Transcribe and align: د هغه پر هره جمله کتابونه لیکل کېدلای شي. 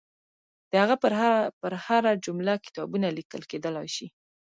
د 0.69 0.71
هغه 0.83 0.95
پر 1.63 1.73
هره 1.85 2.11
جمله 2.25 2.53
کتابونه 2.65 3.07
لیکل 3.17 3.41
کېدلای 3.51 3.87
شي. 3.95 4.07